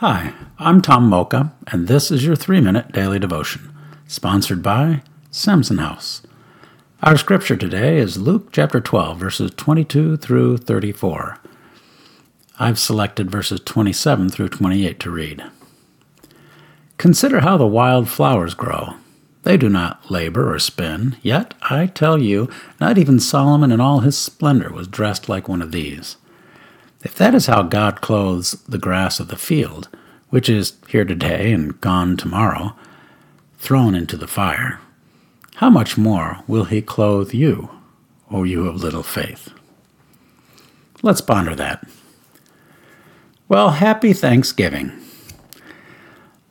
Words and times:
Hi, 0.00 0.34
I'm 0.58 0.82
Tom 0.82 1.08
Mocha, 1.08 1.54
and 1.68 1.88
this 1.88 2.10
is 2.10 2.22
your 2.22 2.36
three 2.36 2.60
minute 2.60 2.92
daily 2.92 3.18
devotion, 3.18 3.74
sponsored 4.06 4.62
by 4.62 5.00
Samson 5.30 5.78
House. 5.78 6.20
Our 7.02 7.16
scripture 7.16 7.56
today 7.56 7.96
is 7.96 8.18
Luke 8.18 8.52
chapter 8.52 8.78
12, 8.78 9.16
verses 9.16 9.52
22 9.56 10.18
through 10.18 10.58
34. 10.58 11.38
I've 12.58 12.78
selected 12.78 13.30
verses 13.30 13.58
27 13.60 14.28
through 14.28 14.50
28 14.50 15.00
to 15.00 15.10
read. 15.10 15.42
Consider 16.98 17.40
how 17.40 17.56
the 17.56 17.66
wild 17.66 18.10
flowers 18.10 18.52
grow. 18.52 18.96
They 19.44 19.56
do 19.56 19.70
not 19.70 20.10
labor 20.10 20.52
or 20.54 20.58
spin, 20.58 21.16
yet 21.22 21.54
I 21.70 21.86
tell 21.86 22.20
you, 22.20 22.50
not 22.78 22.98
even 22.98 23.18
Solomon 23.18 23.72
in 23.72 23.80
all 23.80 24.00
his 24.00 24.18
splendor 24.18 24.70
was 24.70 24.88
dressed 24.88 25.30
like 25.30 25.48
one 25.48 25.62
of 25.62 25.72
these. 25.72 26.18
If 27.06 27.14
that 27.14 27.36
is 27.36 27.46
how 27.46 27.62
God 27.62 28.00
clothes 28.00 28.60
the 28.66 28.78
grass 28.78 29.20
of 29.20 29.28
the 29.28 29.36
field, 29.36 29.88
which 30.30 30.48
is 30.48 30.72
here 30.88 31.04
today 31.04 31.52
and 31.52 31.80
gone 31.80 32.16
tomorrow, 32.16 32.74
thrown 33.58 33.94
into 33.94 34.16
the 34.16 34.26
fire, 34.26 34.80
how 35.54 35.70
much 35.70 35.96
more 35.96 36.38
will 36.48 36.64
he 36.64 36.82
clothe 36.82 37.32
you, 37.32 37.70
O 38.28 38.42
you 38.42 38.66
of 38.66 38.82
little 38.82 39.04
faith? 39.04 39.50
Let's 41.00 41.20
ponder 41.20 41.54
that. 41.54 41.88
Well, 43.48 43.70
happy 43.70 44.12
Thanksgiving. 44.12 44.90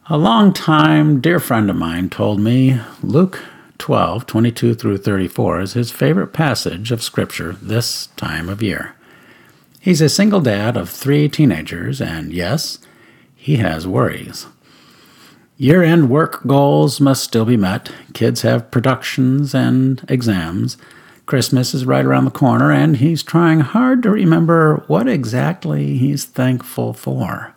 A 0.06 0.18
long 0.18 0.54
time 0.54 1.20
dear 1.20 1.42
friend 1.42 1.70
of 1.70 1.76
mine 1.76 2.10
told 2.10 2.40
me 2.40 2.80
Luke 3.04 3.44
12, 3.78 4.26
22 4.26 4.74
through 4.74 5.00
34 5.00 5.60
is 5.60 5.74
his 5.74 5.92
favorite 5.92 6.32
passage 6.32 6.94
of 6.94 7.04
Scripture 7.04 7.58
this 7.62 8.08
time 8.16 8.48
of 8.48 8.64
year. 8.64 8.96
He's 9.86 10.02
a 10.02 10.10
single 10.10 10.42
dad 10.42 10.78
of 10.78 10.90
three 10.90 11.30
teenagers, 11.30 12.02
and 12.02 12.34
yes, 12.34 12.80
he 13.36 13.58
has 13.58 13.86
worries. 13.86 14.48
Year 15.58 15.84
end 15.84 16.10
work 16.10 16.42
goals 16.48 17.00
must 17.00 17.24
still 17.24 17.46
be 17.46 17.56
met. 17.56 17.92
Kids 18.16 18.42
have 18.42 18.72
productions 18.72 19.54
and 19.54 20.04
exams. 20.10 20.78
Christmas 21.28 21.76
is 21.76 21.86
right 21.86 22.04
around 22.04 22.26
the 22.26 22.32
corner, 22.32 22.72
and 22.72 22.98
he's 22.98 23.22
trying 23.22 23.60
hard 23.60 24.02
to 24.02 24.10
remember 24.10 24.84
what 24.88 25.08
exactly 25.08 26.00
he's 26.00 26.26
thankful 26.26 26.92
for. 26.94 27.54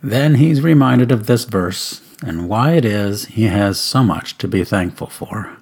Then 0.00 0.36
he's 0.36 0.60
reminded 0.60 1.10
of 1.10 1.26
this 1.26 1.42
verse 1.42 2.02
and 2.24 2.48
why 2.48 2.74
it 2.74 2.84
is 2.84 3.24
he 3.24 3.46
has 3.46 3.80
so 3.80 4.04
much 4.04 4.38
to 4.38 4.46
be 4.46 4.62
thankful 4.62 5.08
for. 5.08 5.56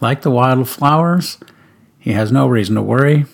Like 0.00 0.22
the 0.22 0.30
wildflowers, 0.30 1.38
he 1.98 2.12
has 2.12 2.30
no 2.30 2.46
reason 2.46 2.76
to 2.76 2.82
worry. 2.82 3.26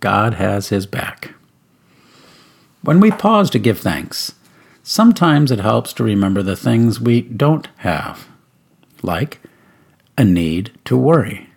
God 0.00 0.34
has 0.34 0.68
his 0.68 0.84
back. 0.84 1.30
When 2.84 3.00
we 3.00 3.10
pause 3.10 3.48
to 3.50 3.58
give 3.58 3.78
thanks, 3.78 4.34
sometimes 4.82 5.50
it 5.50 5.58
helps 5.58 5.94
to 5.94 6.04
remember 6.04 6.42
the 6.42 6.54
things 6.54 7.00
we 7.00 7.22
don't 7.22 7.66
have, 7.78 8.28
like 9.02 9.40
a 10.18 10.24
need 10.24 10.70
to 10.84 10.94
worry. 10.94 11.48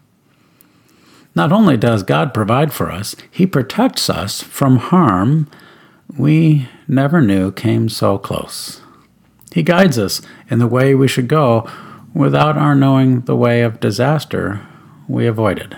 Not 1.36 1.52
only 1.52 1.76
does 1.76 2.04
God 2.04 2.34
provide 2.34 2.72
for 2.72 2.90
us, 2.90 3.14
He 3.30 3.46
protects 3.46 4.10
us 4.10 4.42
from 4.42 4.78
harm 4.78 5.50
we 6.16 6.70
never 6.88 7.20
knew 7.20 7.52
came 7.52 7.90
so 7.90 8.18
close. 8.18 8.80
He 9.54 9.64
guides 9.64 10.00
us 10.00 10.22
in 10.50 10.60
the 10.60 10.66
way 10.66 10.96
we 10.96 11.10
should 11.10 11.28
go 11.28 11.70
without 12.14 12.58
our 12.58 12.74
knowing 12.74 13.22
the 13.22 13.36
way 13.36 13.64
of 13.64 13.82
disaster 13.82 14.66
we 15.10 15.28
avoided. 15.28 15.76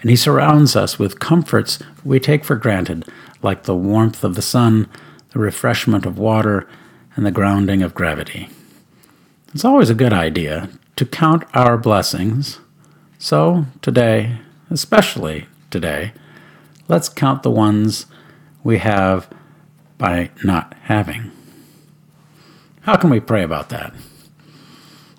And 0.00 0.10
He 0.10 0.16
surrounds 0.16 0.76
us 0.76 0.98
with 0.98 1.18
comforts 1.18 1.78
we 2.04 2.20
take 2.20 2.44
for 2.44 2.56
granted, 2.56 3.04
like 3.42 3.64
the 3.64 3.76
warmth 3.76 4.24
of 4.24 4.34
the 4.34 4.42
sun, 4.42 4.88
the 5.30 5.38
refreshment 5.38 6.06
of 6.06 6.18
water, 6.18 6.68
and 7.16 7.26
the 7.26 7.30
grounding 7.30 7.82
of 7.82 7.94
gravity. 7.94 8.48
It's 9.52 9.64
always 9.64 9.90
a 9.90 9.94
good 9.94 10.12
idea 10.12 10.68
to 10.96 11.04
count 11.04 11.44
our 11.54 11.76
blessings. 11.76 12.60
So, 13.18 13.66
today, 13.82 14.38
especially 14.70 15.46
today, 15.70 16.12
let's 16.86 17.08
count 17.08 17.42
the 17.42 17.50
ones 17.50 18.06
we 18.62 18.78
have 18.78 19.28
by 19.96 20.30
not 20.44 20.74
having. 20.82 21.32
How 22.82 22.96
can 22.96 23.10
we 23.10 23.20
pray 23.20 23.42
about 23.42 23.68
that? 23.70 23.92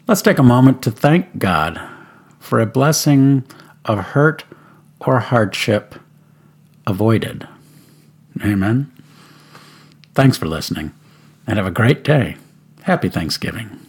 Let's 0.07 0.21
take 0.21 0.39
a 0.39 0.43
moment 0.43 0.81
to 0.83 0.91
thank 0.91 1.37
God 1.37 1.79
for 2.39 2.59
a 2.59 2.65
blessing 2.65 3.43
of 3.85 3.99
hurt 3.99 4.43
or 4.99 5.19
hardship 5.19 5.95
avoided. 6.85 7.47
Amen. 8.43 8.91
Thanks 10.13 10.37
for 10.37 10.47
listening 10.47 10.93
and 11.47 11.57
have 11.57 11.67
a 11.67 11.71
great 11.71 12.03
day. 12.03 12.37
Happy 12.83 13.09
Thanksgiving. 13.09 13.88